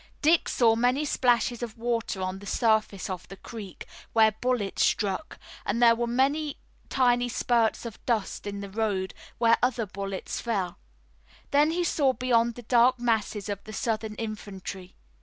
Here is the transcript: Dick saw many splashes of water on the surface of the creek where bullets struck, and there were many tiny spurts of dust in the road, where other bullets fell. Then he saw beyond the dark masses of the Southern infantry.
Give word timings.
Dick 0.23 0.49
saw 0.49 0.75
many 0.75 1.05
splashes 1.05 1.61
of 1.61 1.77
water 1.77 2.21
on 2.23 2.39
the 2.39 2.47
surface 2.47 3.07
of 3.07 3.27
the 3.27 3.37
creek 3.37 3.85
where 4.13 4.31
bullets 4.31 4.83
struck, 4.83 5.37
and 5.63 5.79
there 5.79 5.93
were 5.93 6.07
many 6.07 6.57
tiny 6.89 7.29
spurts 7.29 7.85
of 7.85 8.03
dust 8.07 8.47
in 8.47 8.61
the 8.61 8.69
road, 8.71 9.13
where 9.37 9.59
other 9.61 9.85
bullets 9.85 10.41
fell. 10.41 10.79
Then 11.51 11.69
he 11.69 11.83
saw 11.83 12.13
beyond 12.13 12.55
the 12.55 12.63
dark 12.63 12.99
masses 12.99 13.47
of 13.47 13.63
the 13.63 13.73
Southern 13.73 14.15
infantry. 14.15 14.95